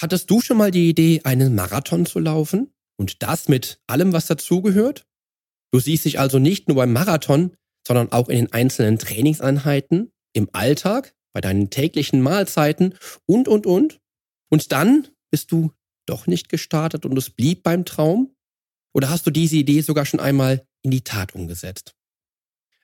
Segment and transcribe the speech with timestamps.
[0.00, 2.72] Hattest du schon mal die Idee, einen Marathon zu laufen?
[2.96, 5.06] Und das mit allem, was dazugehört?
[5.72, 10.48] Du siehst dich also nicht nur beim Marathon, sondern auch in den einzelnen Trainingseinheiten, im
[10.52, 12.94] Alltag, bei deinen täglichen Mahlzeiten
[13.26, 14.00] und, und, und.
[14.50, 15.72] Und dann bist du
[16.06, 18.34] doch nicht gestartet und es blieb beim Traum?
[18.94, 21.94] Oder hast du diese Idee sogar schon einmal in die Tat umgesetzt?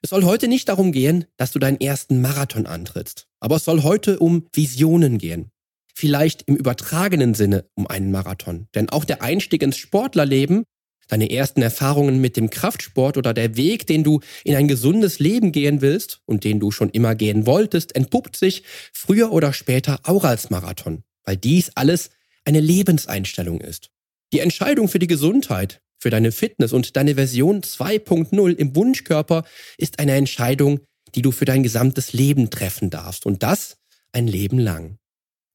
[0.01, 3.83] Es soll heute nicht darum gehen, dass du deinen ersten Marathon antrittst, aber es soll
[3.83, 5.51] heute um Visionen gehen.
[5.97, 10.65] Vielleicht im übertragenen Sinne um einen Marathon, denn auch der Einstieg ins Sportlerleben,
[11.07, 15.53] deine ersten Erfahrungen mit dem Kraftsport oder der Weg, den du in ein gesundes Leben
[15.53, 20.25] gehen willst und den du schon immer gehen wolltest, entpuppt sich früher oder später auch
[20.25, 22.09] als Marathon, weil dies alles
[22.43, 23.89] eine Lebenseinstellung ist.
[24.33, 29.45] Die Entscheidung für die Gesundheit, für deine Fitness und deine Version 2.0 im Wunschkörper
[29.77, 30.81] ist eine Entscheidung,
[31.15, 33.77] die du für dein gesamtes Leben treffen darfst und das
[34.11, 34.97] ein Leben lang.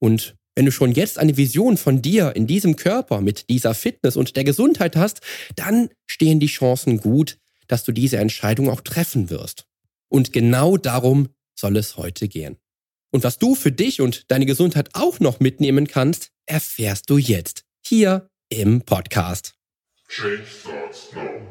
[0.01, 4.17] Und wenn du schon jetzt eine Vision von dir in diesem Körper mit dieser Fitness
[4.17, 5.21] und der Gesundheit hast,
[5.55, 9.67] dann stehen die Chancen gut, dass du diese Entscheidung auch treffen wirst.
[10.09, 12.57] Und genau darum soll es heute gehen.
[13.13, 17.65] Und was du für dich und deine Gesundheit auch noch mitnehmen kannst, erfährst du jetzt
[17.87, 19.55] hier im Podcast.
[20.09, 21.51] Change starts now.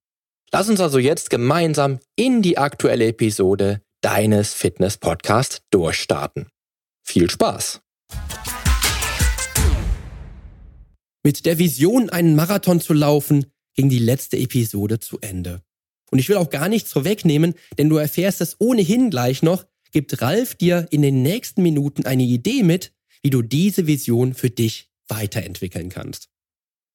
[0.53, 6.49] Lass uns also jetzt gemeinsam in die aktuelle Episode deines Fitness-Podcasts durchstarten.
[7.01, 7.81] Viel Spaß!
[11.23, 15.61] Mit der Vision, einen Marathon zu laufen, ging die letzte Episode zu Ende.
[16.11, 20.21] Und ich will auch gar nichts vorwegnehmen, denn du erfährst es ohnehin gleich noch, gibt
[20.21, 24.91] Ralf dir in den nächsten Minuten eine Idee mit, wie du diese Vision für dich
[25.07, 26.30] weiterentwickeln kannst.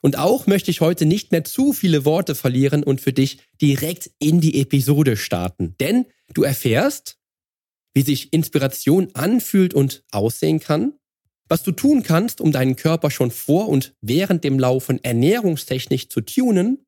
[0.06, 4.08] Und auch möchte ich heute nicht mehr zu viele Worte verlieren und für dich direkt
[4.20, 5.74] in die Episode starten.
[5.80, 7.18] Denn du erfährst,
[7.92, 10.92] wie sich Inspiration anfühlt und aussehen kann,
[11.48, 16.20] was du tun kannst, um deinen Körper schon vor und während dem Laufen ernährungstechnisch zu
[16.20, 16.86] tunen,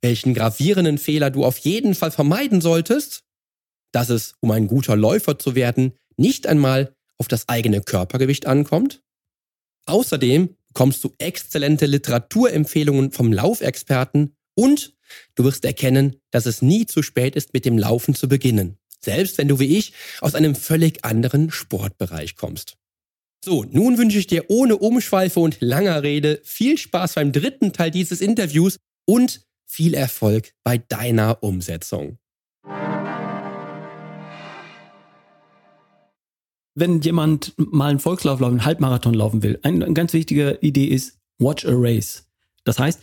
[0.00, 3.24] welchen gravierenden Fehler du auf jeden Fall vermeiden solltest,
[3.92, 9.02] dass es, um ein guter Läufer zu werden, nicht einmal auf das eigene Körpergewicht ankommt.
[9.86, 14.94] Außerdem bekommst du exzellente Literaturempfehlungen vom Laufexperten und
[15.34, 18.78] du wirst erkennen, dass es nie zu spät ist, mit dem Laufen zu beginnen.
[19.00, 22.76] Selbst wenn du wie ich aus einem völlig anderen Sportbereich kommst.
[23.44, 27.92] So, nun wünsche ich dir ohne Umschweife und langer Rede viel Spaß beim dritten Teil
[27.92, 32.18] dieses Interviews und viel Erfolg bei deiner Umsetzung.
[36.78, 41.18] Wenn jemand mal einen Volkslauf laufen, einen Halbmarathon laufen will, eine ganz wichtige Idee ist
[41.38, 42.26] Watch a Race.
[42.64, 43.00] Das heißt,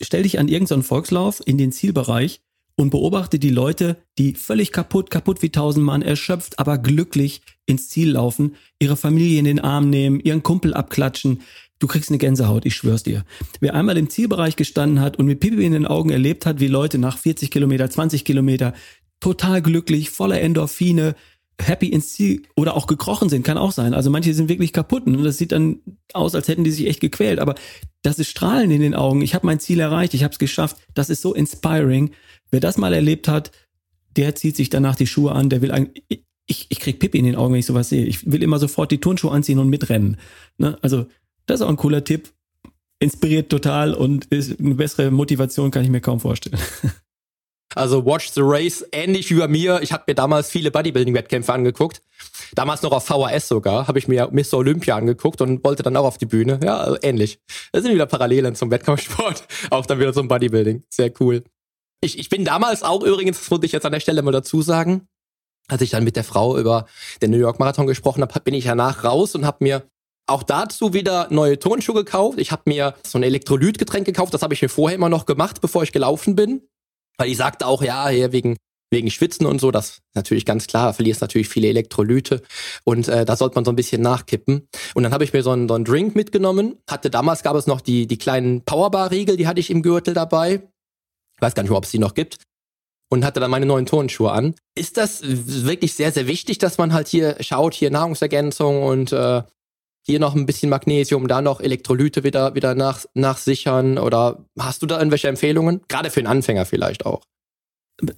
[0.00, 2.40] stell dich an irgendeinen Volkslauf in den Zielbereich
[2.76, 7.90] und beobachte die Leute, die völlig kaputt, kaputt wie tausend Mann, erschöpft, aber glücklich ins
[7.90, 11.42] Ziel laufen, ihre Familie in den Arm nehmen, ihren Kumpel abklatschen.
[11.78, 13.26] Du kriegst eine Gänsehaut, ich schwör's dir.
[13.60, 16.68] Wer einmal im Zielbereich gestanden hat und mit Pipi in den Augen erlebt hat, wie
[16.68, 18.72] Leute nach 40 Kilometer, 20 Kilometer
[19.20, 21.14] total glücklich, voller Endorphine,
[21.66, 23.94] happy ins Ziel oder auch gekrochen sind, kann auch sein.
[23.94, 25.80] Also manche sind wirklich kaputt und das sieht dann
[26.12, 27.38] aus, als hätten die sich echt gequält.
[27.38, 27.54] Aber
[28.02, 29.22] das ist Strahlen in den Augen.
[29.22, 30.76] Ich habe mein Ziel erreicht, ich habe es geschafft.
[30.94, 32.10] Das ist so inspiring.
[32.50, 33.50] Wer das mal erlebt hat,
[34.16, 37.24] der zieht sich danach die Schuhe an, der will eigentlich, ich, ich krieg Pippi in
[37.24, 38.04] den Augen, wenn ich sowas sehe.
[38.04, 40.16] Ich will immer sofort die Turnschuhe anziehen und mitrennen.
[40.58, 40.76] Ne?
[40.82, 41.06] Also,
[41.46, 42.32] das ist auch ein cooler Tipp.
[42.98, 46.58] Inspiriert total und ist eine bessere Motivation kann ich mir kaum vorstellen.
[47.74, 49.80] Also Watch the Race, ähnlich wie bei mir.
[49.82, 52.02] Ich habe mir damals viele Bodybuilding-Wettkämpfe angeguckt.
[52.54, 54.54] Damals noch auf VHS sogar, habe ich mir Mr.
[54.54, 56.58] Olympia angeguckt und wollte dann auch auf die Bühne.
[56.64, 57.38] Ja, also ähnlich.
[57.72, 60.82] Das sind wieder Parallelen zum Wettkampfsport, auch dann wieder zum Bodybuilding.
[60.88, 61.44] Sehr cool.
[62.00, 64.62] Ich, ich bin damals auch übrigens, das muss ich jetzt an der Stelle mal dazu
[64.62, 65.06] sagen,
[65.68, 66.86] als ich dann mit der Frau über
[67.22, 69.84] den New York Marathon gesprochen habe, bin ich danach raus und habe mir
[70.26, 72.38] auch dazu wieder neue Turnschuhe gekauft.
[72.38, 74.32] Ich habe mir so ein Elektrolytgetränk gekauft.
[74.34, 76.62] Das habe ich mir vorher immer noch gemacht, bevor ich gelaufen bin.
[77.20, 78.56] Weil die sagte auch, ja, hier wegen
[78.90, 82.42] wegen Schwitzen und so, das ist natürlich ganz klar, verlierst natürlich viele Elektrolyte
[82.82, 84.66] und äh, da sollte man so ein bisschen nachkippen.
[84.94, 87.68] Und dann habe ich mir so einen, so einen Drink mitgenommen, hatte damals gab es
[87.68, 90.54] noch die, die kleinen Powerbar-Riegel, die hatte ich im Gürtel dabei.
[91.36, 92.38] Ich weiß gar nicht mehr, ob es die noch gibt.
[93.12, 94.54] Und hatte dann meine neuen Turnschuhe an.
[94.76, 99.42] Ist das wirklich sehr, sehr wichtig, dass man halt hier schaut, hier Nahrungsergänzung und äh,
[100.02, 103.98] hier noch ein bisschen Magnesium, da noch Elektrolyte wieder, wieder nach, nachsichern?
[103.98, 105.82] Oder hast du da irgendwelche Empfehlungen?
[105.88, 107.22] Gerade für einen Anfänger vielleicht auch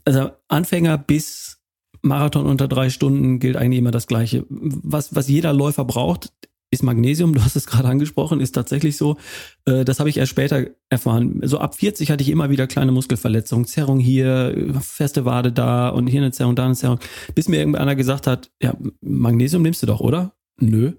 [0.04, 1.58] also Anfänger bis
[2.02, 4.44] Marathon unter drei Stunden gilt eigentlich immer das Gleiche.
[4.48, 6.32] Was, was jeder Läufer braucht,
[6.70, 7.34] ist Magnesium.
[7.34, 9.18] Du hast es gerade angesprochen, ist tatsächlich so.
[9.66, 11.40] Äh, das habe ich erst später erfahren.
[11.44, 13.66] So ab 40 hatte ich immer wieder kleine Muskelverletzungen.
[13.66, 16.98] Zerrung hier, feste Wade da und hier eine Zerrung, da eine Zerrung.
[17.34, 20.32] Bis mir irgendeiner gesagt hat, ja, Magnesium nimmst du doch, oder?
[20.58, 20.92] Nö.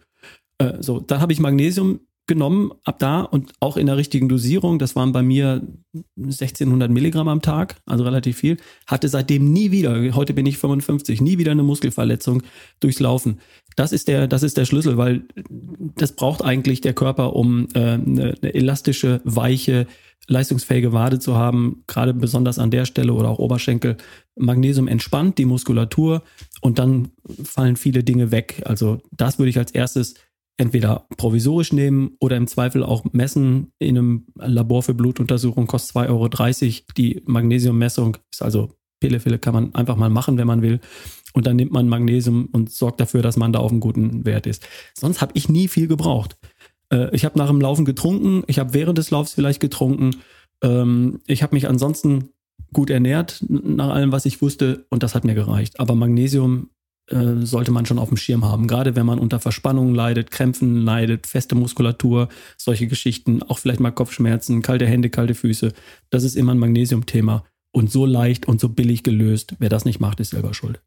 [0.58, 4.80] Äh, so, dann habe ich Magnesium genommen ab da und auch in der richtigen Dosierung.
[4.80, 5.68] Das waren bei mir
[6.18, 8.58] 1600 Milligramm am Tag, also relativ viel.
[8.88, 12.44] Hatte seitdem nie wieder, heute bin ich 55, nie wieder eine Muskelverletzung
[12.80, 13.40] durchs Laufen.
[13.76, 15.24] Das ist der, das ist der Schlüssel, weil
[15.96, 19.86] das braucht eigentlich der Körper, um äh, eine, eine elastische, weiche,
[20.28, 23.98] leistungsfähige Wade zu haben, gerade besonders an der Stelle oder auch Oberschenkel.
[24.38, 26.24] Magnesium entspannt die Muskulatur
[26.62, 27.10] und dann
[27.44, 28.62] fallen viele Dinge weg.
[28.66, 30.14] Also das würde ich als erstes
[30.58, 36.08] entweder provisorisch nehmen oder im Zweifel auch messen in einem Labor für Blutuntersuchung, kostet 2,30
[36.10, 36.84] Euro.
[36.98, 40.80] Die Magnesiummessung ist also Pillefille, kann man einfach mal machen, wenn man will.
[41.34, 44.46] Und dann nimmt man Magnesium und sorgt dafür, dass man da auf einem guten Wert
[44.46, 44.66] ist.
[44.94, 46.38] Sonst habe ich nie viel gebraucht.
[46.90, 50.12] Äh, ich habe nach dem Laufen getrunken, ich habe während des Laufs vielleicht getrunken.
[50.64, 52.30] Ähm, ich habe mich ansonsten
[52.72, 55.80] gut ernährt, nach allem, was ich wusste, und das hat mir gereicht.
[55.80, 56.70] Aber Magnesium
[57.08, 58.68] äh, sollte man schon auf dem Schirm haben.
[58.68, 63.92] Gerade wenn man unter Verspannungen leidet, Krämpfen leidet, feste Muskulatur, solche Geschichten, auch vielleicht mal
[63.92, 65.74] Kopfschmerzen, kalte Hände, kalte Füße.
[66.10, 67.44] Das ist immer ein Magnesiumthema.
[67.72, 69.56] Und so leicht und so billig gelöst.
[69.60, 70.80] Wer das nicht macht, ist selber schuld.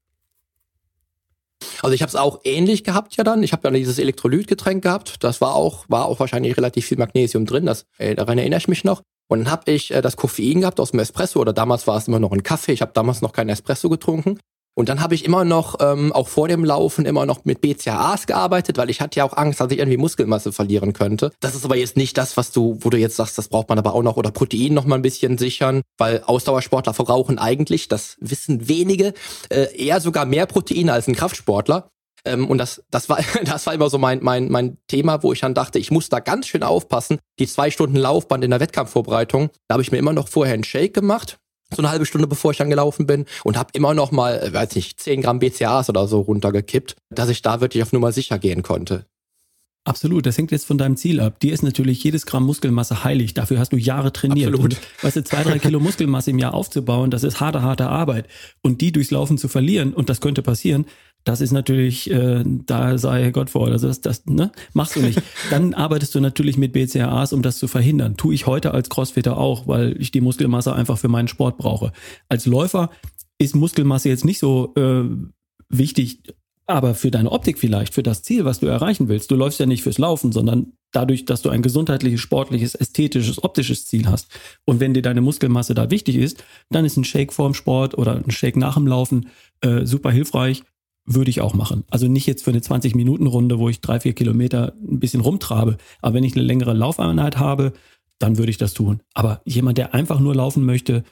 [1.83, 3.43] Also ich habe es auch ähnlich gehabt ja dann.
[3.43, 5.23] Ich habe dann dieses Elektrolytgetränk gehabt.
[5.25, 7.67] Das war auch war auch wahrscheinlich relativ viel Magnesium drin.
[7.67, 9.03] Das äh, daran erinnere ich mich noch.
[9.29, 12.09] Und dann habe ich äh, das Koffein gehabt aus dem Espresso oder damals war es
[12.09, 12.73] immer noch ein Kaffee.
[12.73, 14.39] Ich habe damals noch keinen Espresso getrunken.
[14.79, 18.27] Und dann habe ich immer noch, ähm, auch vor dem Laufen, immer noch mit BCAAs
[18.27, 21.33] gearbeitet, weil ich hatte ja auch Angst, dass ich irgendwie Muskelmasse verlieren könnte.
[21.41, 23.79] Das ist aber jetzt nicht das, was du, wo du jetzt sagst, das braucht man
[23.79, 28.19] aber auch noch oder Protein noch mal ein bisschen sichern, weil Ausdauersportler verbrauchen eigentlich, das
[28.21, 29.15] wissen wenige,
[29.49, 31.89] äh, eher sogar mehr Protein als ein Kraftsportler.
[32.27, 35.41] Ähm, und das, das war, das war immer so mein, mein, mein Thema, wo ich
[35.41, 37.19] dann dachte, ich muss da ganz schön aufpassen.
[37.39, 40.65] Die zwei Stunden Laufband in der Wettkampfvorbereitung, da habe ich mir immer noch vorher einen
[40.65, 41.39] Shake gemacht
[41.75, 44.53] so eine halbe Stunde bevor ich dann gelaufen bin und habe immer noch mal, äh,
[44.53, 48.39] weiß nicht, 10 Gramm BCAAs oder so runtergekippt, dass ich da wirklich auf Nummer sicher
[48.39, 49.07] gehen konnte.
[49.87, 51.39] Absolut, das hängt jetzt von deinem Ziel ab.
[51.39, 53.35] Dir ist natürlich jedes Gramm Muskelmasse heilig.
[53.35, 54.49] Dafür hast du Jahre trainiert.
[54.49, 54.75] Absolut.
[54.75, 58.27] Und, weißt du, zwei, drei Kilo Muskelmasse im Jahr aufzubauen, das ist harte, harte Arbeit.
[58.63, 60.87] Und die durchs Laufen zu verlieren, und das könnte passieren,
[61.27, 64.53] das ist natürlich, äh, da sei Gott vor, also das, das ne?
[64.75, 65.21] machst du nicht.
[65.51, 68.17] Dann arbeitest du natürlich mit BCAAs, um das zu verhindern.
[68.17, 71.91] Tue ich heute als Crossfitter auch, weil ich die Muskelmasse einfach für meinen Sport brauche.
[72.29, 72.91] Als Läufer
[73.39, 75.03] ist Muskelmasse jetzt nicht so äh,
[75.69, 76.23] wichtig,
[76.69, 79.29] aber für deine Optik vielleicht, für das Ziel, was du erreichen willst.
[79.33, 83.85] Du läufst ja nicht fürs Laufen, sondern dadurch, dass du ein gesundheitliches, sportliches, ästhetisches, optisches
[83.87, 84.29] Ziel hast.
[84.65, 88.15] Und wenn dir deine Muskelmasse da wichtig ist, dann ist ein Shake vorm Sport oder
[88.15, 89.29] ein Shake nach dem Laufen
[89.61, 90.63] äh, super hilfreich
[91.07, 91.85] würde ich auch machen.
[91.89, 95.79] Also nicht jetzt für eine 20-Minuten-Runde, wo ich drei, vier Kilometer ein bisschen rumtrabe.
[96.03, 97.73] Aber wenn ich eine längere Laufeinheit habe,
[98.19, 99.01] dann würde ich das tun.
[99.15, 101.05] Aber jemand, der einfach nur laufen möchte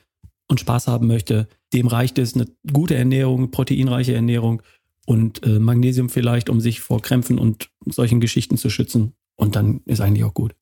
[0.49, 4.63] und Spaß haben möchte, dem reicht es eine gute Ernährung, proteinreiche Ernährung
[5.07, 9.15] und äh, Magnesium vielleicht, um sich vor Krämpfen und solchen Geschichten zu schützen.
[9.37, 10.55] Und dann ist eigentlich auch gut.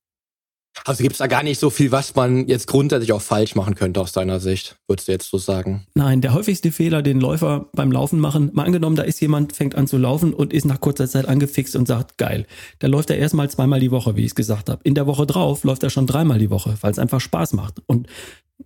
[0.85, 3.75] Also gibt es da gar nicht so viel, was man jetzt grundsätzlich auch falsch machen
[3.75, 5.87] könnte aus deiner Sicht, würdest du jetzt so sagen?
[5.95, 9.75] Nein, der häufigste Fehler, den Läufer beim Laufen machen, mal angenommen, da ist jemand, fängt
[9.75, 12.47] an zu laufen und ist nach kurzer Zeit angefixt und sagt, geil,
[12.79, 14.81] da läuft er erstmal zweimal die Woche, wie ich es gesagt habe.
[14.85, 17.83] In der Woche drauf läuft er schon dreimal die Woche, weil es einfach Spaß macht.
[17.87, 18.09] Und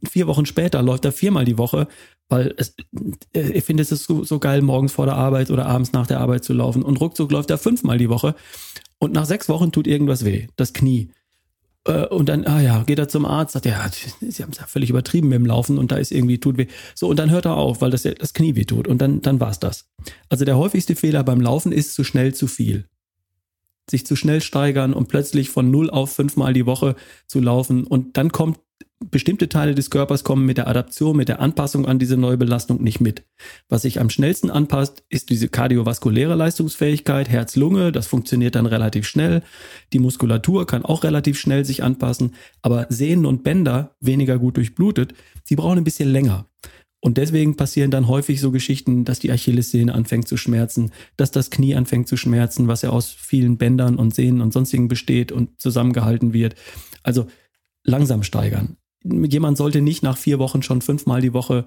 [0.09, 1.89] vier Wochen später läuft er viermal die Woche,
[2.29, 2.75] weil es,
[3.33, 6.21] äh, er findet es so, so geil, morgens vor der Arbeit oder abends nach der
[6.21, 6.83] Arbeit zu laufen.
[6.83, 8.35] Und ruckzuck läuft er fünfmal die Woche.
[8.99, 11.11] Und nach sechs Wochen tut irgendwas weh, das Knie.
[11.87, 13.88] Äh, und dann, ah ja, geht er zum Arzt, sagt, ja,
[14.21, 16.66] sie haben es ja völlig übertrieben mit dem Laufen und da ist irgendwie, tut weh.
[16.95, 18.88] So, und dann hört er auf, weil das, das Knie weh tut.
[18.88, 19.88] Und dann, dann war's das.
[20.28, 22.88] Also der häufigste Fehler beim Laufen ist zu schnell zu viel.
[23.88, 26.97] Sich zu schnell steigern und plötzlich von null auf fünfmal die Woche
[27.28, 27.85] zu laufen.
[27.85, 28.59] Und dann kommt
[29.11, 32.83] bestimmte Teile des Körpers kommen mit der Adaption, mit der Anpassung an diese neue Belastung
[32.83, 33.25] nicht mit.
[33.69, 39.43] Was sich am schnellsten anpasst, ist diese kardiovaskuläre Leistungsfähigkeit, Herz-Lunge, das funktioniert dann relativ schnell.
[39.93, 45.15] Die Muskulatur kann auch relativ schnell sich anpassen, aber Sehnen und Bänder, weniger gut durchblutet,
[45.50, 46.47] die brauchen ein bisschen länger.
[47.00, 51.50] Und deswegen passieren dann häufig so Geschichten, dass die Achillessehne anfängt zu schmerzen, dass das
[51.50, 55.61] Knie anfängt zu schmerzen, was ja aus vielen Bändern und Sehnen und sonstigen besteht und
[55.61, 56.57] zusammengehalten wird.
[57.03, 57.26] Also
[57.85, 58.76] langsam steigern.
[59.05, 61.67] Jemand sollte nicht nach vier Wochen schon fünfmal die Woche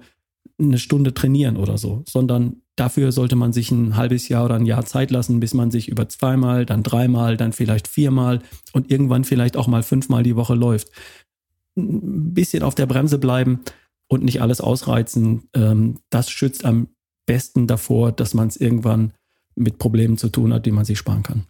[0.58, 4.66] eine Stunde trainieren oder so, sondern dafür sollte man sich ein halbes Jahr oder ein
[4.66, 8.40] Jahr Zeit lassen, bis man sich über zweimal, dann dreimal, dann vielleicht viermal
[8.72, 10.88] und irgendwann vielleicht auch mal fünfmal die Woche läuft.
[11.76, 13.60] Ein bisschen auf der Bremse bleiben
[14.08, 16.88] und nicht alles ausreizen, ähm, das schützt am
[17.26, 19.12] besten davor, dass man es irgendwann
[19.54, 21.46] mit Problemen zu tun hat, die man sich sparen kann.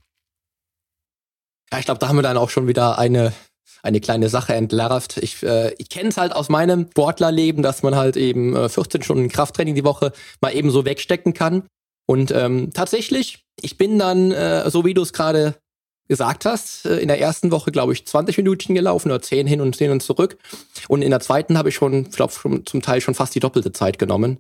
[1.72, 3.32] Ja, ich glaube, da haben wir dann auch schon wieder eine
[3.82, 5.18] eine kleine Sache entlarvt.
[5.18, 9.02] Ich, äh, ich kenne es halt aus meinem Sportlerleben, dass man halt eben äh, 14
[9.02, 11.64] Stunden Krafttraining die Woche mal eben so wegstecken kann.
[12.06, 15.54] Und ähm, tatsächlich, ich bin dann, äh, so wie du es gerade
[16.08, 19.60] gesagt hast, äh, in der ersten Woche, glaube ich, 20 Minuten gelaufen oder 10 hin
[19.60, 20.36] und 10 und zurück.
[20.88, 22.32] Und in der zweiten habe ich schon, ich glaube,
[22.64, 24.38] zum Teil schon fast die doppelte Zeit genommen.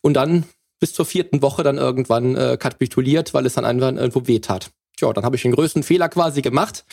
[0.00, 0.44] Und dann
[0.80, 4.70] bis zur vierten Woche dann irgendwann äh, kapituliert, weil es dann einfach irgendwo weh tat
[5.02, 6.84] ja, dann habe ich den größten Fehler quasi gemacht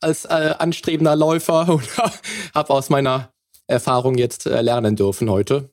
[0.00, 1.88] als äh, anstrebender Läufer und
[2.54, 3.30] habe aus meiner
[3.66, 5.70] Erfahrung jetzt äh, lernen dürfen heute.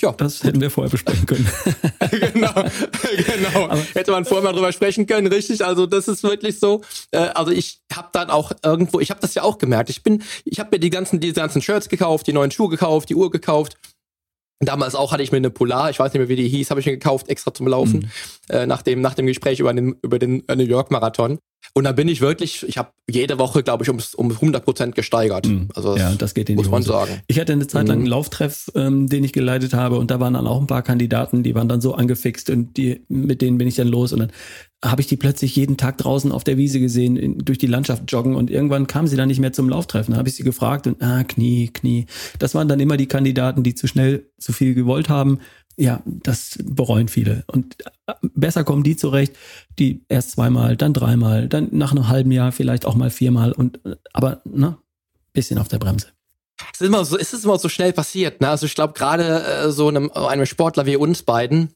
[0.00, 1.50] Ja, das hätten wir vorher besprechen können.
[2.10, 3.64] genau, genau.
[3.64, 5.64] Aber Hätte man vorher mal drüber sprechen können, richtig.
[5.64, 6.82] Also das ist wirklich so.
[7.10, 9.90] Äh, also ich habe dann auch irgendwo, ich habe das ja auch gemerkt.
[9.90, 13.08] Ich bin, ich habe mir die ganzen, diese ganzen Shirts gekauft, die neuen Schuhe gekauft,
[13.08, 13.76] die Uhr gekauft
[14.60, 16.80] Damals auch hatte ich mir eine Polar, ich weiß nicht mehr, wie die hieß, habe
[16.80, 18.54] ich mir gekauft, extra zum Laufen, mhm.
[18.54, 21.38] äh, nach, dem, nach dem Gespräch über den, über den New York Marathon.
[21.74, 24.94] Und dann bin ich wirklich, ich habe jede Woche, glaube ich, um, um 100 Prozent
[24.94, 25.46] gesteigert.
[25.46, 25.68] Mhm.
[25.74, 27.20] Also das ja, das geht in muss man sagen.
[27.26, 28.10] Ich hatte eine Zeit lang einen mhm.
[28.10, 31.54] Lauftreff, ähm, den ich geleitet habe und da waren dann auch ein paar Kandidaten, die
[31.54, 34.32] waren dann so angefixt und die, mit denen bin ich dann los und dann
[34.84, 38.04] habe ich die plötzlich jeden Tag draußen auf der Wiese gesehen, in, durch die Landschaft
[38.08, 40.14] joggen und irgendwann kamen sie dann nicht mehr zum Lauftreffen.
[40.14, 42.06] Da habe ich sie gefragt und ah, Knie, Knie.
[42.38, 45.40] Das waren dann immer die Kandidaten, die zu schnell zu viel gewollt haben.
[45.80, 47.44] Ja, das bereuen viele.
[47.46, 49.36] Und äh, besser kommen die zurecht,
[49.78, 53.84] die erst zweimal, dann dreimal, dann nach einem halben Jahr vielleicht auch mal viermal und
[53.86, 54.76] äh, aber ne,
[55.32, 56.08] bisschen auf der Bremse.
[56.74, 58.40] Es ist immer so, es immer so schnell passiert.
[58.40, 58.48] Ne?
[58.48, 61.72] Also ich glaube gerade äh, so einem, einem Sportler wie uns beiden,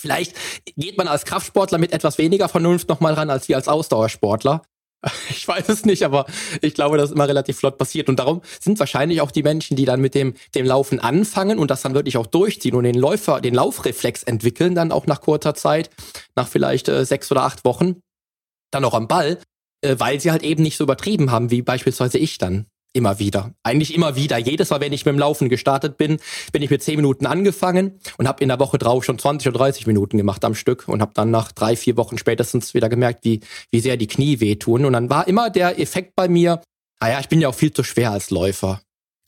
[0.00, 0.34] Vielleicht
[0.76, 4.62] geht man als Kraftsportler mit etwas weniger Vernunft nochmal ran als wir als Ausdauersportler.
[5.30, 6.26] Ich weiß es nicht, aber
[6.60, 8.08] ich glaube, das ist immer relativ flott passiert.
[8.08, 11.70] Und darum sind wahrscheinlich auch die Menschen, die dann mit dem, dem Laufen anfangen und
[11.70, 15.54] das dann wirklich auch durchziehen und den Läufer, den Laufreflex entwickeln, dann auch nach kurzer
[15.54, 15.90] Zeit,
[16.36, 18.00] nach vielleicht äh, sechs oder acht Wochen,
[18.70, 19.38] dann auch am Ball,
[19.82, 22.66] äh, weil sie halt eben nicht so übertrieben haben, wie beispielsweise ich dann.
[22.92, 23.54] Immer wieder.
[23.62, 24.36] Eigentlich immer wieder.
[24.38, 26.18] Jedes Mal, wenn ich mit dem Laufen gestartet bin,
[26.52, 29.58] bin ich mit 10 Minuten angefangen und habe in der Woche drauf schon 20 oder
[29.58, 33.24] 30 Minuten gemacht am Stück und habe dann nach drei, vier Wochen spätestens wieder gemerkt,
[33.24, 34.84] wie, wie sehr die Knie wehtun.
[34.84, 36.62] Und dann war immer der Effekt bei mir,
[37.00, 38.82] naja, ah ich bin ja auch viel zu schwer als Läufer.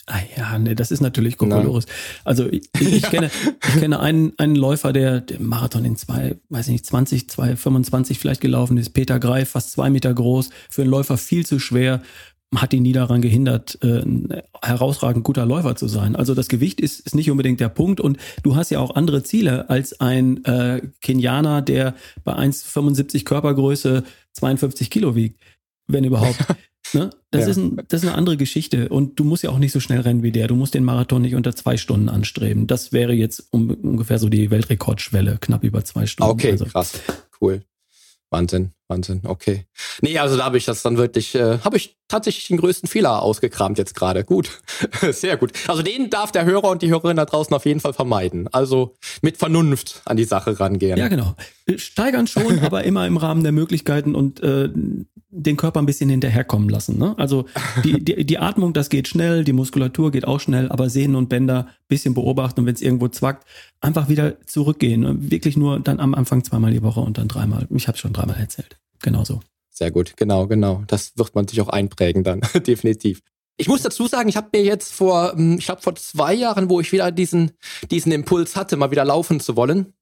[0.07, 1.87] Ah ja, nee, das ist natürlich Kokolores.
[2.25, 3.31] Also ich, ich, kenne,
[3.65, 7.55] ich kenne einen, einen Läufer, der, der Marathon in zwei, weiß ich nicht, 20, 2,
[7.55, 8.91] 25 vielleicht gelaufen ist.
[8.91, 12.03] Peter Greif, fast zwei Meter groß, für einen Läufer viel zu schwer
[12.55, 16.17] hat ihn nie daran gehindert, äh, ein herausragend guter Läufer zu sein.
[16.17, 19.23] Also das Gewicht ist, ist nicht unbedingt der Punkt und du hast ja auch andere
[19.23, 21.95] Ziele als ein äh, Kenianer, der
[22.25, 25.41] bei 1,75 Körpergröße 52 Kilo wiegt,
[25.87, 26.39] wenn überhaupt.
[26.93, 27.11] ne?
[27.31, 27.49] das, ja.
[27.49, 30.01] ist ein, das ist eine andere Geschichte und du musst ja auch nicht so schnell
[30.01, 30.47] rennen wie der.
[30.47, 32.67] Du musst den Marathon nicht unter zwei Stunden anstreben.
[32.67, 36.33] Das wäre jetzt um, ungefähr so die Weltrekordschwelle, knapp über zwei Stunden.
[36.33, 36.67] Okay, also.
[36.67, 37.01] krass,
[37.41, 37.63] cool.
[38.29, 39.67] Wahnsinn, Wahnsinn, okay.
[40.03, 43.23] Nee, also da habe ich das dann wirklich, äh, habe ich tatsächlich den größten Fehler
[43.23, 44.23] ausgekramt jetzt gerade.
[44.23, 44.61] Gut,
[45.13, 45.53] sehr gut.
[45.67, 48.49] Also den darf der Hörer und die Hörerin da draußen auf jeden Fall vermeiden.
[48.53, 50.99] Also mit Vernunft an die Sache rangehen.
[50.99, 51.35] Ja, genau.
[51.77, 54.69] Steigern schon, aber immer im Rahmen der Möglichkeiten und äh,
[55.35, 56.99] den Körper ein bisschen hinterherkommen lassen.
[56.99, 57.15] Ne?
[57.17, 57.47] Also
[57.83, 61.31] die, die, die Atmung, das geht schnell, die Muskulatur geht auch schnell, aber Sehnen und
[61.31, 63.47] Bänder bisschen beobachten und wenn es irgendwo zwackt,
[63.81, 65.31] einfach wieder zurückgehen.
[65.31, 67.67] Wirklich nur dann am Anfang zweimal die Woche und dann dreimal.
[67.71, 68.77] Ich habe schon dreimal erzählt.
[69.03, 69.41] Genau so.
[69.71, 70.85] Sehr gut, genau, genau.
[70.87, 73.21] Das wird man sich auch einprägen dann, definitiv.
[73.57, 76.71] Ich muss dazu sagen, ich habe mir jetzt vor, hm, ich glaube vor zwei Jahren,
[76.71, 77.53] wo ich wieder diesen,
[77.91, 79.93] diesen Impuls hatte, mal wieder laufen zu wollen,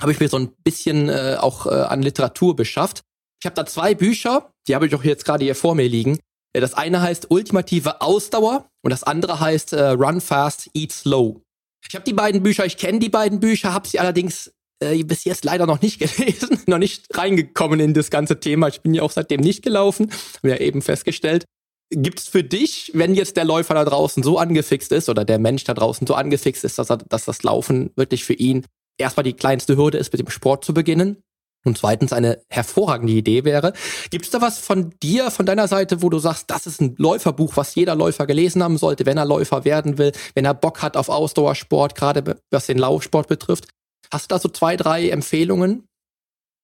[0.00, 3.02] habe ich mir so ein bisschen äh, auch äh, an Literatur beschafft.
[3.40, 6.18] Ich habe da zwei Bücher, die habe ich auch jetzt gerade hier vor mir liegen.
[6.52, 11.40] Äh, das eine heißt Ultimative Ausdauer und das andere heißt äh, Run Fast, Eat Slow.
[11.88, 15.24] Ich habe die beiden Bücher, ich kenne die beiden Bücher, habe sie allerdings äh, bis
[15.24, 18.68] jetzt leider noch nicht gelesen, noch nicht reingekommen in das ganze Thema.
[18.68, 21.44] Ich bin ja auch seitdem nicht gelaufen, haben ja eben festgestellt.
[21.92, 25.40] Gibt es für dich, wenn jetzt der Läufer da draußen so angefixt ist oder der
[25.40, 28.64] Mensch da draußen so angefixt ist, dass, er, dass das Laufen wirklich für ihn
[28.96, 31.22] erstmal die kleinste Hürde ist, mit dem Sport zu beginnen?
[31.64, 33.72] und zweitens eine hervorragende Idee wäre.
[34.10, 36.94] Gibt es da was von dir, von deiner Seite, wo du sagst, das ist ein
[36.96, 40.82] Läuferbuch, was jeder Läufer gelesen haben sollte, wenn er Läufer werden will, wenn er Bock
[40.82, 43.68] hat auf Ausdauersport, gerade was den Laufsport betrifft?
[44.12, 45.88] Hast du da so zwei, drei Empfehlungen?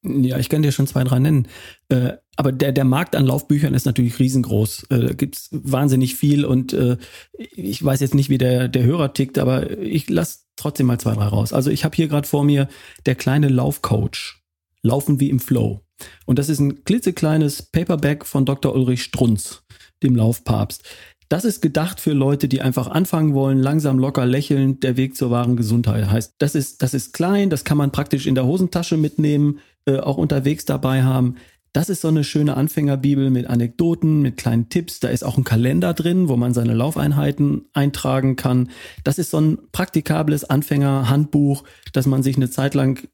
[0.03, 1.49] Ja, ich kann dir schon zwei, drei nennen.
[1.89, 4.87] Äh, aber der, der Markt an Laufbüchern ist natürlich riesengroß.
[4.91, 6.97] Äh, gibt's wahnsinnig viel und äh,
[7.33, 11.15] ich weiß jetzt nicht, wie der, der Hörer tickt, aber ich lass trotzdem mal zwei,
[11.15, 11.53] drei raus.
[11.53, 12.69] Also ich habe hier gerade vor mir
[13.07, 14.43] der kleine Laufcoach.
[14.83, 15.83] Laufen wie im Flow.
[16.27, 18.75] Und das ist ein klitzekleines Paperback von Dr.
[18.75, 19.63] Ulrich Strunz,
[20.03, 20.85] dem Laufpapst.
[21.29, 25.31] Das ist gedacht für Leute, die einfach anfangen wollen, langsam locker lächelnd, der Weg zur
[25.31, 26.09] wahren Gesundheit.
[26.09, 29.99] Heißt, das ist, das ist klein, das kann man praktisch in der Hosentasche mitnehmen, äh,
[29.99, 31.37] auch unterwegs dabei haben.
[31.73, 34.99] Das ist so eine schöne Anfängerbibel mit Anekdoten, mit kleinen Tipps.
[34.99, 38.71] Da ist auch ein Kalender drin, wo man seine Laufeinheiten eintragen kann.
[39.05, 43.07] Das ist so ein praktikables Anfängerhandbuch, das man sich eine Zeit lang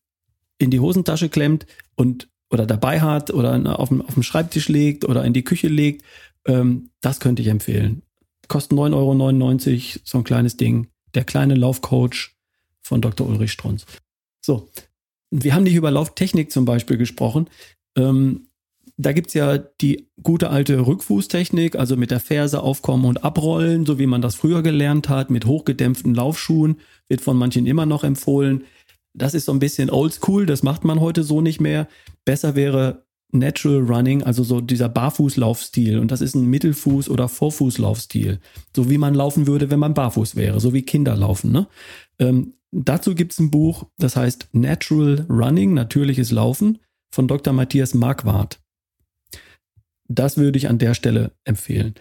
[0.58, 1.66] in die Hosentasche klemmt
[1.96, 5.68] und oder dabei hat oder auf dem, auf dem Schreibtisch legt oder in die Küche
[5.68, 6.04] legt.
[6.46, 8.02] Ähm, das könnte ich empfehlen.
[8.48, 10.88] Kostet 9,99 Euro, so ein kleines Ding.
[11.14, 12.34] Der kleine Laufcoach
[12.80, 13.28] von Dr.
[13.28, 13.86] Ulrich Strunz.
[14.44, 14.68] So,
[15.30, 17.48] wir haben nicht über Lauftechnik zum Beispiel gesprochen.
[17.96, 18.48] Ähm,
[18.96, 23.98] da gibt's ja die gute alte Rückfußtechnik, also mit der Ferse aufkommen und abrollen, so
[23.98, 26.76] wie man das früher gelernt hat, mit hochgedämpften Laufschuhen,
[27.08, 28.64] wird von manchen immer noch empfohlen.
[29.14, 31.88] Das ist so ein bisschen oldschool, das macht man heute so nicht mehr.
[32.24, 35.98] Besser wäre Natural Running, also so dieser Barfußlaufstil.
[35.98, 38.40] Und das ist ein Mittelfuß- oder Vorfußlaufstil.
[38.76, 41.50] So wie man laufen würde, wenn man barfuß wäre, so wie Kinder laufen.
[41.50, 41.66] Ne?
[42.18, 46.78] Ähm, dazu gibt es ein Buch, das heißt Natural Running, natürliches Laufen
[47.12, 47.52] von Dr.
[47.52, 48.60] Matthias Marquardt.
[50.08, 51.94] Das würde ich an der Stelle empfehlen.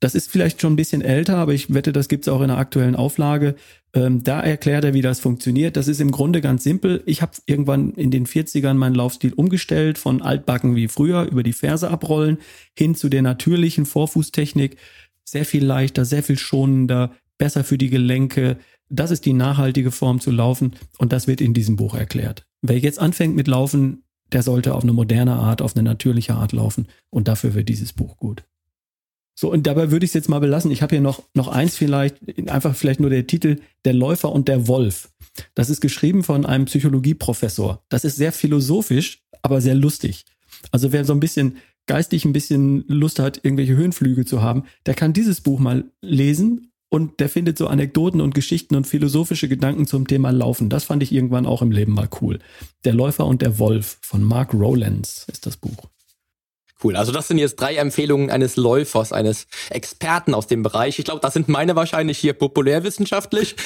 [0.00, 2.48] Das ist vielleicht schon ein bisschen älter, aber ich wette, das gibt es auch in
[2.48, 3.54] der aktuellen Auflage.
[3.92, 5.76] Ähm, da erklärt er, wie das funktioniert.
[5.76, 7.02] Das ist im Grunde ganz simpel.
[7.04, 11.52] Ich habe irgendwann in den 40ern meinen Laufstil umgestellt, von altbacken wie früher, über die
[11.52, 12.38] Ferse abrollen,
[12.74, 14.78] hin zu der natürlichen Vorfußtechnik.
[15.24, 18.56] Sehr viel leichter, sehr viel schonender, besser für die Gelenke.
[18.88, 22.46] Das ist die nachhaltige Form zu laufen und das wird in diesem Buch erklärt.
[22.62, 24.02] Wer jetzt anfängt mit Laufen,
[24.32, 27.92] der sollte auf eine moderne Art, auf eine natürliche Art laufen und dafür wird dieses
[27.92, 28.44] Buch gut.
[29.40, 30.70] So, und dabei würde ich es jetzt mal belassen.
[30.70, 32.18] Ich habe hier noch, noch eins vielleicht,
[32.50, 35.08] einfach vielleicht nur der Titel, Der Läufer und der Wolf.
[35.54, 37.82] Das ist geschrieben von einem Psychologieprofessor.
[37.88, 40.26] Das ist sehr philosophisch, aber sehr lustig.
[40.72, 44.92] Also wer so ein bisschen geistig ein bisschen Lust hat, irgendwelche Höhenflüge zu haben, der
[44.92, 49.86] kann dieses Buch mal lesen und der findet so Anekdoten und Geschichten und philosophische Gedanken
[49.86, 50.68] zum Thema Laufen.
[50.68, 52.40] Das fand ich irgendwann auch im Leben mal cool.
[52.84, 55.88] Der Läufer und der Wolf von Mark Rowlands ist das Buch.
[56.82, 56.96] Cool.
[56.96, 60.98] Also das sind jetzt drei Empfehlungen eines Läufers, eines Experten aus dem Bereich.
[60.98, 63.56] Ich glaube, das sind meine wahrscheinlich hier populärwissenschaftlich.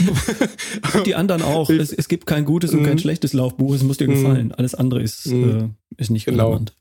[1.07, 1.71] Die anderen auch.
[1.71, 2.99] Es, es gibt kein gutes und kein mhm.
[2.99, 3.75] schlechtes Laufbuch.
[3.75, 4.49] Es muss dir gefallen.
[4.49, 4.55] Mhm.
[4.57, 5.75] Alles andere ist, mhm.
[5.97, 6.47] äh, ist nicht genau.
[6.49, 6.75] relevant.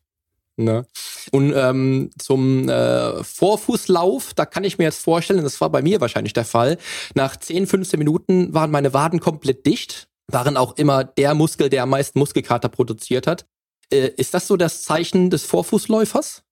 [0.55, 0.85] Ne?
[1.31, 5.99] Und ähm, zum äh, Vorfußlauf, da kann ich mir jetzt vorstellen, das war bei mir
[5.99, 6.77] wahrscheinlich der Fall,
[7.15, 11.83] nach 10, 15 Minuten waren meine Waden komplett dicht, waren auch immer der Muskel, der
[11.83, 13.45] am meisten Muskelkater produziert hat.
[13.93, 16.43] Äh, ist das so das Zeichen des Vorfußläufers?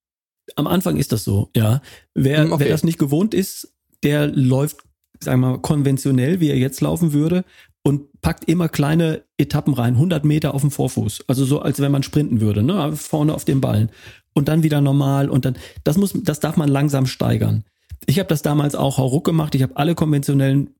[0.55, 1.81] Am Anfang ist das so, ja.
[2.13, 2.65] Wer, hm, okay.
[2.65, 3.73] wer das nicht gewohnt ist,
[4.03, 4.77] der läuft,
[5.19, 7.43] sagen wir mal, konventionell, wie er jetzt laufen würde
[7.83, 11.25] und packt immer kleine Etappen rein, 100 Meter auf dem Vorfuß.
[11.27, 12.95] Also so, als wenn man sprinten würde, ne?
[12.95, 13.91] vorne auf den Ballen.
[14.33, 17.65] Und dann wieder normal und dann, das muss, das darf man langsam steigern.
[18.05, 19.55] Ich habe das damals auch hauruck gemacht.
[19.55, 20.75] Ich habe alle konventionellen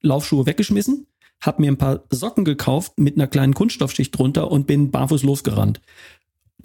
[0.00, 1.06] Laufschuhe weggeschmissen
[1.46, 5.80] habe mir ein paar Socken gekauft mit einer kleinen Kunststoffschicht drunter und bin barfuß losgerannt.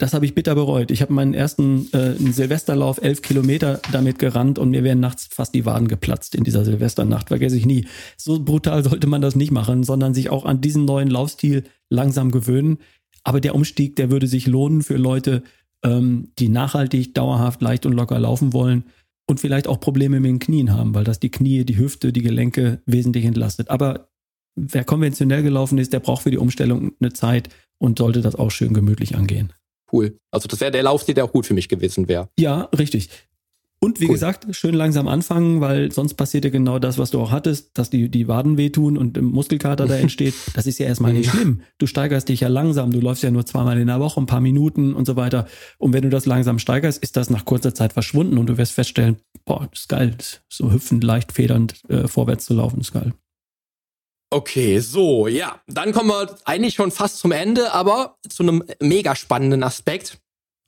[0.00, 0.90] Das habe ich bitter bereut.
[0.90, 5.54] Ich habe meinen ersten äh, Silvesterlauf elf Kilometer damit gerannt und mir wären nachts fast
[5.54, 7.28] die Waden geplatzt in dieser Silvesternacht.
[7.28, 7.86] Vergesse ich nie.
[8.16, 12.30] So brutal sollte man das nicht machen, sondern sich auch an diesen neuen Laufstil langsam
[12.30, 12.78] gewöhnen.
[13.24, 15.42] Aber der Umstieg, der würde sich lohnen für Leute,
[15.84, 18.84] ähm, die nachhaltig, dauerhaft, leicht und locker laufen wollen
[19.26, 22.22] und vielleicht auch Probleme mit den Knien haben, weil das die Knie, die Hüfte, die
[22.22, 23.68] Gelenke wesentlich entlastet.
[23.68, 24.09] Aber
[24.60, 28.50] wer konventionell gelaufen ist, der braucht für die Umstellung eine Zeit und sollte das auch
[28.50, 29.52] schön gemütlich angehen.
[29.92, 30.16] Cool.
[30.30, 32.28] Also das wäre der Laufstil, der auch gut für mich gewesen wäre.
[32.38, 33.10] Ja, richtig.
[33.82, 34.12] Und wie cool.
[34.12, 37.88] gesagt, schön langsam anfangen, weil sonst passiert ja genau das, was du auch hattest, dass
[37.88, 40.34] die, die Waden wehtun und Muskelkater da entsteht.
[40.54, 41.62] Das ist ja erstmal nicht schlimm.
[41.78, 42.90] Du steigerst dich ja langsam.
[42.90, 45.46] Du läufst ja nur zweimal in der Woche, ein paar Minuten und so weiter.
[45.78, 48.72] Und wenn du das langsam steigerst, ist das nach kurzer Zeit verschwunden und du wirst
[48.72, 50.14] feststellen, boah, das ist geil,
[50.50, 53.14] so hüpfend, leicht federnd äh, vorwärts zu laufen, ist geil.
[54.30, 55.60] Okay, so, ja.
[55.66, 60.18] Dann kommen wir eigentlich schon fast zum Ende, aber zu einem mega spannenden Aspekt.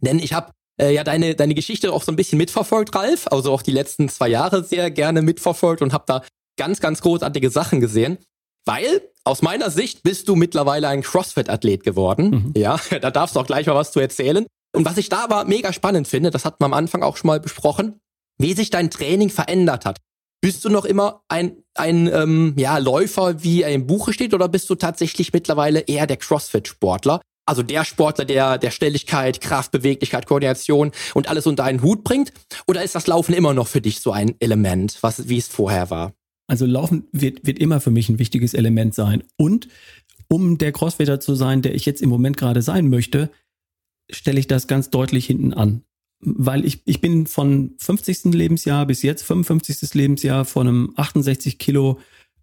[0.01, 3.29] Denn ich habe äh, ja deine, deine Geschichte auch so ein bisschen mitverfolgt, Ralf.
[3.29, 6.23] Also auch die letzten zwei Jahre sehr gerne mitverfolgt und habe da
[6.59, 8.19] ganz, ganz großartige Sachen gesehen.
[8.65, 12.31] Weil aus meiner Sicht bist du mittlerweile ein CrossFit-Athlet geworden.
[12.31, 12.53] Mhm.
[12.57, 14.47] Ja, da darfst du auch gleich mal was zu erzählen.
[14.75, 17.29] Und was ich da aber mega spannend finde, das hatten wir am Anfang auch schon
[17.29, 18.01] mal besprochen,
[18.39, 19.99] wie sich dein Training verändert hat.
[20.43, 24.49] Bist du noch immer ein, ein ähm, ja, Läufer, wie er im Buche steht, oder
[24.49, 27.21] bist du tatsächlich mittlerweile eher der CrossFit-Sportler?
[27.47, 32.33] Also der Sportler, der der Stelligkeit, Kraft, Beweglichkeit, Koordination und alles unter einen Hut bringt?
[32.67, 35.91] Oder ist das Laufen immer noch für dich so ein Element, was, wie es vorher
[35.91, 36.13] war?
[36.49, 39.23] Also Laufen wird, wird immer für mich ein wichtiges Element sein.
[39.37, 39.69] Und
[40.29, 43.31] um der Crossfitter zu sein, der ich jetzt im Moment gerade sein möchte,
[44.11, 45.85] stelle ich das ganz deutlich hinten an.
[46.25, 48.33] Weil ich, ich bin von 50.
[48.33, 49.95] Lebensjahr bis jetzt 55.
[49.95, 51.99] Lebensjahr von einem 68 Kilo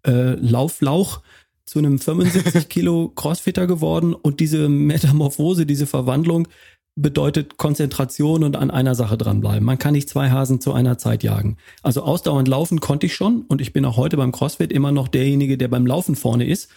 [0.06, 1.22] äh, Lauflauch
[1.64, 6.48] zu einem 75 Kilo Crossfitter geworden und diese Metamorphose, diese Verwandlung
[6.96, 9.64] bedeutet Konzentration und an einer Sache dranbleiben.
[9.64, 11.56] Man kann nicht zwei Hasen zu einer Zeit jagen.
[11.82, 15.08] Also ausdauernd laufen konnte ich schon und ich bin auch heute beim CrossFit immer noch
[15.08, 16.70] derjenige, der beim Laufen vorne ist,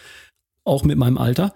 [0.64, 1.54] auch mit meinem Alter.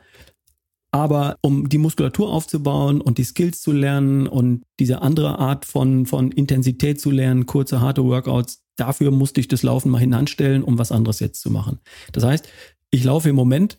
[0.90, 6.06] Aber um die Muskulatur aufzubauen und die Skills zu lernen und diese andere Art von,
[6.06, 10.78] von Intensität zu lernen, kurze, harte Workouts, dafür musste ich das Laufen mal hinanstellen, um
[10.78, 11.78] was anderes jetzt zu machen.
[12.12, 12.48] Das heißt,
[12.90, 13.78] ich laufe im Moment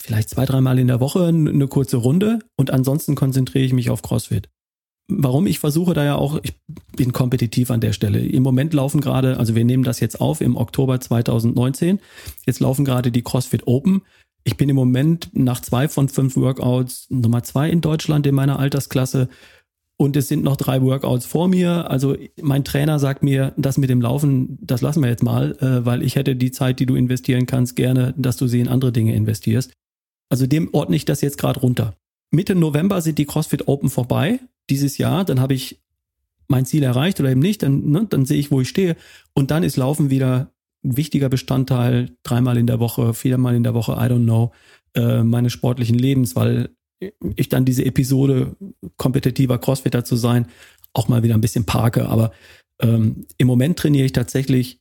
[0.00, 4.02] vielleicht zwei, dreimal in der Woche eine kurze Runde und ansonsten konzentriere ich mich auf
[4.02, 4.48] CrossFit.
[5.06, 5.46] Warum?
[5.46, 6.54] Ich versuche da ja auch, ich
[6.96, 8.20] bin kompetitiv an der Stelle.
[8.20, 12.00] Im Moment laufen gerade, also wir nehmen das jetzt auf im Oktober 2019.
[12.46, 14.00] Jetzt laufen gerade die CrossFit Open.
[14.44, 18.58] Ich bin im Moment nach zwei von fünf Workouts Nummer zwei in Deutschland in meiner
[18.58, 19.28] Altersklasse.
[19.96, 21.90] Und es sind noch drei Workouts vor mir.
[21.90, 25.86] Also mein Trainer sagt mir, das mit dem Laufen, das lassen wir jetzt mal, äh,
[25.86, 28.92] weil ich hätte die Zeit, die du investieren kannst, gerne, dass du sie in andere
[28.92, 29.72] Dinge investierst.
[30.28, 31.94] Also dem ordne ich das jetzt gerade runter.
[32.30, 35.24] Mitte November sind die CrossFit Open vorbei dieses Jahr.
[35.24, 35.80] Dann habe ich
[36.48, 37.62] mein Ziel erreicht oder eben nicht.
[37.62, 38.96] Dann, ne, dann sehe ich, wo ich stehe.
[39.32, 40.53] Und dann ist Laufen wieder
[40.84, 44.52] wichtiger Bestandteil, dreimal in der Woche, viermal in der Woche, I don't know,
[44.94, 46.70] äh, meines sportlichen Lebens, weil
[47.36, 48.56] ich dann diese Episode
[48.96, 50.46] kompetitiver Crossfitter zu sein
[50.94, 52.08] auch mal wieder ein bisschen parke.
[52.08, 52.32] Aber
[52.80, 54.80] ähm, im Moment trainiere ich tatsächlich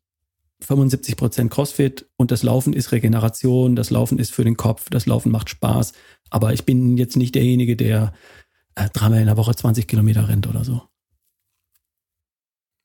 [0.62, 5.06] 75 Prozent Crossfit und das Laufen ist Regeneration, das Laufen ist für den Kopf, das
[5.06, 5.94] Laufen macht Spaß.
[6.30, 8.14] Aber ich bin jetzt nicht derjenige, der
[8.76, 10.84] äh, dreimal in der Woche 20 Kilometer rennt oder so.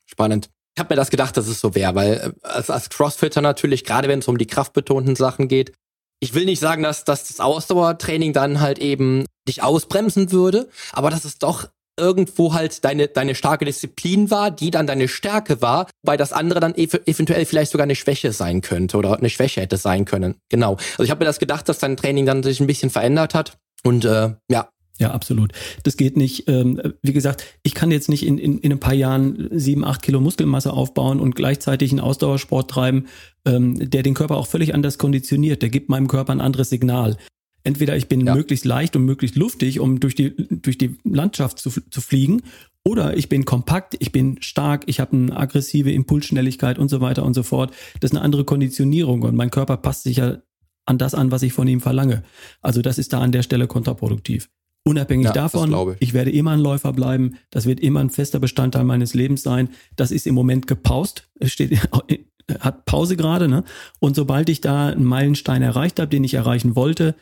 [0.07, 0.51] Spannend.
[0.79, 3.85] Ich habe mir das gedacht, dass es so wäre, weil äh, als, als Crossfitter natürlich,
[3.85, 5.73] gerade wenn es um die kraftbetonten Sachen geht,
[6.21, 11.11] ich will nicht sagen, dass, dass das Ausdauertraining dann halt eben dich ausbremsen würde, aber
[11.11, 15.89] dass es doch irgendwo halt deine, deine starke Disziplin war, die dann deine Stärke war,
[16.05, 19.61] weil das andere dann ev eventuell vielleicht sogar eine Schwäche sein könnte oder eine Schwäche
[19.61, 20.37] hätte sein können.
[20.49, 20.77] Genau.
[20.93, 23.59] Also ich habe mir das gedacht, dass dein Training dann sich ein bisschen verändert hat.
[23.83, 25.53] Und äh, ja, ja, absolut.
[25.85, 26.49] Das geht nicht.
[26.49, 30.03] Ähm, wie gesagt, ich kann jetzt nicht in, in, in ein paar Jahren sieben, acht
[30.03, 33.07] Kilo Muskelmasse aufbauen und gleichzeitig einen Ausdauersport treiben,
[33.45, 35.63] ähm, der den Körper auch völlig anders konditioniert.
[35.63, 37.17] Der gibt meinem Körper ein anderes Signal.
[37.63, 38.35] Entweder ich bin ja.
[38.35, 42.43] möglichst leicht und möglichst luftig, um durch die, durch die Landschaft zu, zu fliegen,
[42.85, 47.25] oder ich bin kompakt, ich bin stark, ich habe eine aggressive Impulsschnelligkeit und so weiter
[47.25, 47.71] und so fort.
[48.01, 50.39] Das ist eine andere Konditionierung und mein Körper passt sich ja
[50.87, 52.23] an das an, was ich von ihm verlange.
[52.63, 54.49] Also das ist da an der Stelle kontraproduktiv.
[54.89, 56.09] Unabhängig ja, davon, ich.
[56.09, 56.15] ich.
[56.15, 57.35] werde immer ein Läufer bleiben.
[57.51, 59.69] Das wird immer ein fester Bestandteil meines Lebens sein.
[59.97, 61.29] Das ist im Moment gepaust.
[61.39, 61.79] Es steht,
[62.61, 63.65] hat Pause gerade, ne?
[64.01, 67.15] Und sobald ich da einen Meilenstein erreicht habe, den ich erreichen wollte,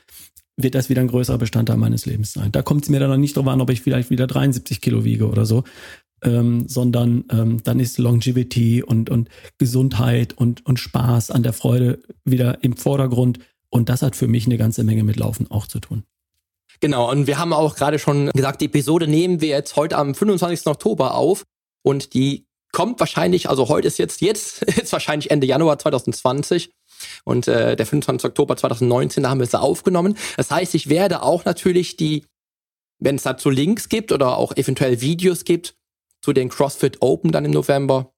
[0.57, 2.53] wird das wieder ein größerer Bestandteil meines Lebens sein.
[2.53, 5.05] Da kommt es mir dann noch nicht drauf an, ob ich vielleicht wieder 73 Kilo
[5.05, 5.65] wiege oder so,
[6.23, 12.01] ähm, sondern ähm, dann ist Longevity und, und Gesundheit und, und Spaß an der Freude
[12.25, 13.41] wieder im Vordergrund.
[13.69, 16.05] Und das hat für mich eine ganze Menge mit Laufen auch zu tun.
[16.81, 20.15] Genau, und wir haben auch gerade schon gesagt, die Episode nehmen wir jetzt heute am
[20.15, 20.67] 25.
[20.67, 21.45] Oktober auf
[21.83, 26.71] und die kommt wahrscheinlich, also heute ist jetzt, jetzt ist wahrscheinlich Ende Januar 2020
[27.25, 28.29] und äh, der 25.
[28.29, 30.17] Oktober 2019, da haben wir sie aufgenommen.
[30.37, 32.25] Das heißt, ich werde auch natürlich die,
[32.99, 35.75] wenn es dazu Links gibt oder auch eventuell Videos gibt,
[36.23, 38.13] zu den CrossFit Open dann im November,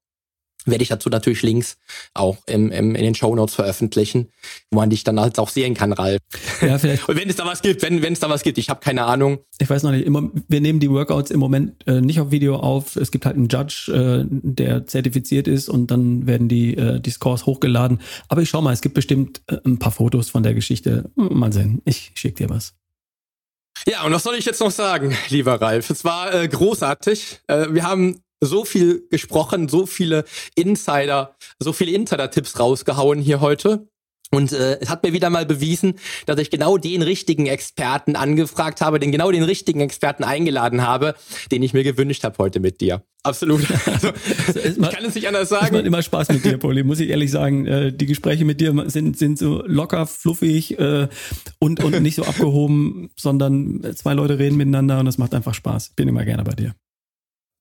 [0.71, 1.77] werde ich dazu natürlich Links
[2.15, 4.31] auch im, im, in den Show Notes veröffentlichen,
[4.71, 6.21] wo man dich dann halt auch sehen kann, Ralf.
[6.61, 7.09] Ja, vielleicht.
[7.09, 9.05] Und wenn es da was gibt, wenn wenn es da was gibt, ich habe keine
[9.05, 9.39] Ahnung.
[9.59, 10.07] Ich weiß noch nicht.
[10.07, 12.97] Immer, wir nehmen die Workouts im Moment äh, nicht auf Video auf.
[12.97, 17.11] Es gibt halt einen Judge, äh, der zertifiziert ist und dann werden die äh, die
[17.11, 18.01] Scores hochgeladen.
[18.29, 21.11] Aber ich schau mal, es gibt bestimmt äh, ein paar Fotos von der Geschichte.
[21.15, 21.83] Mal sehen.
[21.85, 22.75] Ich schicke dir was.
[23.87, 25.91] Ja, und was soll ich jetzt noch sagen, lieber Ralf?
[25.91, 27.41] Es war äh, großartig.
[27.47, 30.25] Äh, wir haben so viel gesprochen, so viele
[30.55, 33.89] Insider, so viele Insider-Tipps rausgehauen hier heute.
[34.31, 35.95] Und äh, es hat mir wieder mal bewiesen,
[36.27, 41.15] dass ich genau den richtigen Experten angefragt habe, den genau den richtigen Experten eingeladen habe,
[41.51, 43.03] den ich mir gewünscht habe heute mit dir.
[43.23, 43.63] Absolut.
[43.87, 44.13] Also,
[44.65, 45.67] ich kann es nicht anders sagen.
[45.67, 47.67] Es macht immer Spaß mit dir, Poli, muss ich ehrlich sagen.
[47.67, 51.09] Äh, die Gespräche mit dir sind, sind so locker, fluffig äh,
[51.59, 55.93] und, und nicht so abgehoben, sondern zwei Leute reden miteinander und es macht einfach Spaß.
[55.97, 56.75] Bin immer gerne bei dir.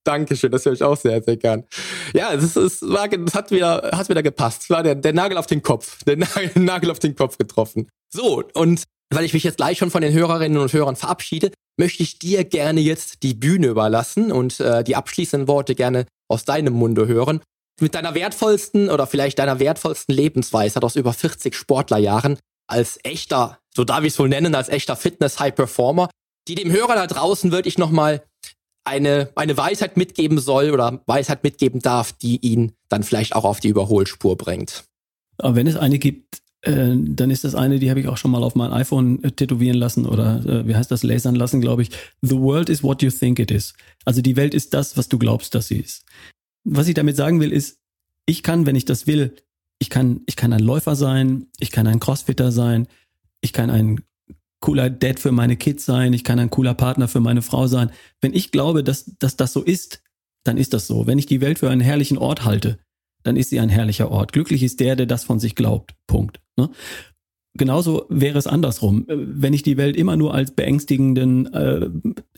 [0.04, 1.66] Dankeschön, das höre ich auch sehr, sehr gern.
[2.14, 4.70] Ja, es, es, war, es hat, wieder, hat wieder gepasst.
[4.70, 6.04] War der, der Nagel auf den Kopf.
[6.06, 7.90] Der Nagel, Nagel auf den Kopf getroffen.
[8.14, 12.04] So, und weil ich mich jetzt gleich schon von den Hörerinnen und Hörern verabschiede, möchte
[12.04, 16.74] ich dir gerne jetzt die Bühne überlassen und äh, die abschließenden Worte gerne aus deinem
[16.74, 17.42] Munde hören.
[17.80, 23.84] Mit deiner wertvollsten oder vielleicht deiner wertvollsten Lebensweisheit aus über 40 Sportlerjahren als echter, so
[23.84, 26.10] darf ich es wohl nennen, als echter Fitness-High-Performer,
[26.48, 28.24] die dem Hörer da draußen wirklich nochmal
[28.88, 33.60] eine, eine Weisheit mitgeben soll oder Weisheit mitgeben darf, die ihn dann vielleicht auch auf
[33.60, 34.86] die Überholspur bringt.
[35.38, 38.32] Aber wenn es eine gibt, äh, dann ist das eine, die habe ich auch schon
[38.32, 41.84] mal auf mein iPhone äh, tätowieren lassen oder äh, wie heißt das, lasern lassen, glaube
[41.84, 41.92] ich.
[42.22, 43.74] The world is what you think it is.
[44.06, 46.04] Also die Welt ist das, was du glaubst, dass sie ist.
[46.64, 47.80] Was ich damit sagen will, ist,
[48.26, 49.36] ich kann, wenn ich das will,
[49.80, 52.88] ich kann, ich kann ein Läufer sein, ich kann ein Crossfitter sein,
[53.42, 54.02] ich kann ein
[54.60, 57.92] cooler Dad für meine Kids sein, ich kann ein cooler Partner für meine Frau sein.
[58.22, 60.02] Wenn ich glaube, dass, dass das so ist,
[60.44, 61.08] dann ist das so.
[61.08, 62.80] Wenn ich die Welt für einen herrlichen Ort halte,
[63.24, 64.32] dann ist sie ein herrlicher Ort.
[64.32, 65.96] Glücklich ist der, der das von sich glaubt.
[66.08, 66.40] Punkt.
[66.56, 66.70] Ne?
[67.58, 69.06] Genauso wäre es andersrum.
[69.08, 71.90] Wenn ich die Welt immer nur als beängstigenden äh,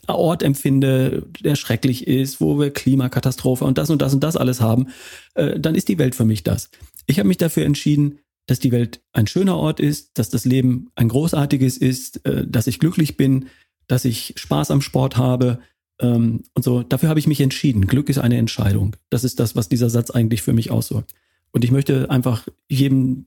[0.08, 4.60] Ort empfinde, der schrecklich ist, wo wir Klimakatastrophe und das und das und das alles
[4.60, 4.88] haben,
[5.34, 6.70] äh, dann ist die Welt für mich das.
[7.06, 8.18] Ich habe mich dafür entschieden,
[8.50, 12.66] dass die Welt ein schöner Ort ist, dass das Leben ein großartiges ist, äh, dass
[12.66, 13.46] ich glücklich bin,
[13.86, 15.60] dass ich Spaß am Sport habe
[16.00, 16.82] ähm, und so.
[16.82, 17.86] Dafür habe ich mich entschieden.
[17.86, 18.96] Glück ist eine Entscheidung.
[19.08, 21.14] Das ist das, was dieser Satz eigentlich für mich aussorgt.
[21.52, 23.26] Und ich möchte einfach jedem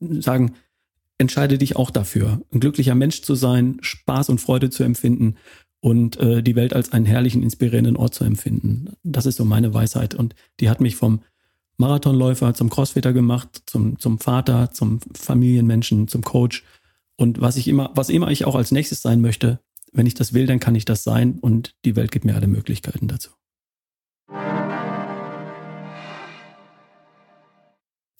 [0.00, 0.56] sagen,
[1.18, 5.36] entscheide dich auch dafür, ein glücklicher Mensch zu sein, Spaß und Freude zu empfinden
[5.78, 8.88] und äh, die Welt als einen herrlichen, inspirierenden Ort zu empfinden.
[9.04, 11.20] Das ist so meine Weisheit und die hat mich vom
[11.78, 16.64] Marathonläufer, zum Crossfitter gemacht, zum, zum Vater, zum Familienmenschen, zum Coach.
[17.16, 19.60] Und was ich immer, was immer ich auch als nächstes sein möchte,
[19.92, 22.48] wenn ich das will, dann kann ich das sein und die Welt gibt mir alle
[22.48, 23.30] Möglichkeiten dazu.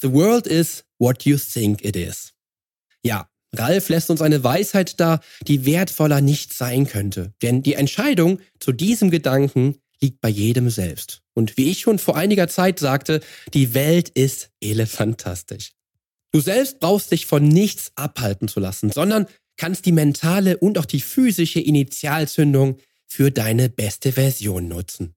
[0.01, 2.33] The world is what you think it is.
[3.03, 7.35] Ja, Ralf lässt uns eine Weisheit da, die wertvoller nicht sein könnte.
[7.43, 11.23] Denn die Entscheidung zu diesem Gedanken liegt bei jedem selbst.
[11.35, 13.21] Und wie ich schon vor einiger Zeit sagte,
[13.55, 15.73] die Welt ist elefantastisch.
[16.33, 20.85] Du selbst brauchst dich von nichts abhalten zu lassen, sondern kannst die mentale und auch
[20.85, 25.15] die physische Initialzündung für deine beste Version nutzen.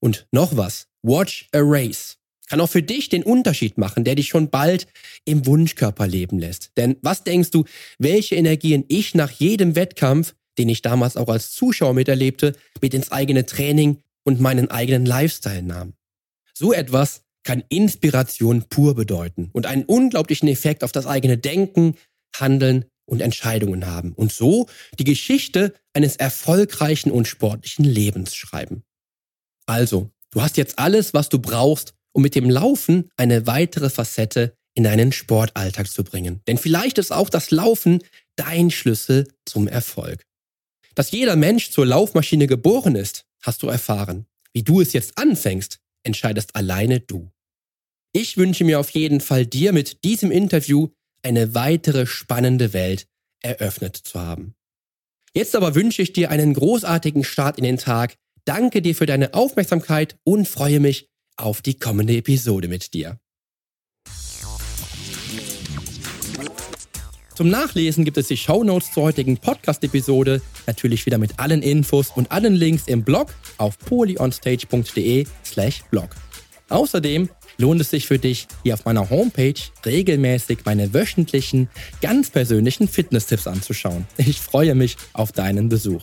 [0.00, 4.28] Und noch was, Watch a Race kann auch für dich den Unterschied machen, der dich
[4.28, 4.86] schon bald
[5.24, 6.72] im Wunschkörper leben lässt.
[6.76, 7.64] Denn was denkst du,
[7.98, 13.12] welche Energien ich nach jedem Wettkampf den ich damals auch als Zuschauer miterlebte, mit ins
[13.12, 15.94] eigene Training und meinen eigenen Lifestyle nahm.
[16.54, 21.96] So etwas kann Inspiration pur bedeuten und einen unglaublichen Effekt auf das eigene Denken,
[22.36, 28.84] Handeln und Entscheidungen haben und so die Geschichte eines erfolgreichen und sportlichen Lebens schreiben.
[29.66, 34.56] Also, du hast jetzt alles, was du brauchst, um mit dem Laufen eine weitere Facette
[34.74, 36.40] in deinen Sportalltag zu bringen.
[36.46, 38.02] Denn vielleicht ist auch das Laufen
[38.36, 40.24] dein Schlüssel zum Erfolg.
[40.94, 44.26] Dass jeder Mensch zur Laufmaschine geboren ist, hast du erfahren.
[44.52, 47.30] Wie du es jetzt anfängst, entscheidest alleine du.
[48.12, 50.88] Ich wünsche mir auf jeden Fall dir mit diesem Interview
[51.22, 53.06] eine weitere spannende Welt
[53.42, 54.54] eröffnet zu haben.
[55.34, 59.32] Jetzt aber wünsche ich dir einen großartigen Start in den Tag, danke dir für deine
[59.32, 63.18] Aufmerksamkeit und freue mich auf die kommende Episode mit dir.
[67.34, 72.10] Zum Nachlesen gibt es die Show Notes zur heutigen Podcast-Episode, natürlich wieder mit allen Infos
[72.14, 76.10] und allen Links im Blog auf polyonstage.de slash blog.
[76.68, 81.70] Außerdem lohnt es sich für dich, hier auf meiner Homepage regelmäßig meine wöchentlichen,
[82.02, 84.06] ganz persönlichen Fitness-Tipps anzuschauen.
[84.18, 86.02] Ich freue mich auf deinen Besuch.